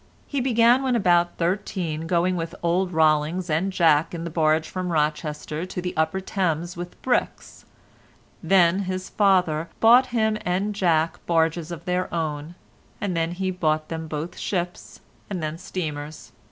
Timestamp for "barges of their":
11.27-12.11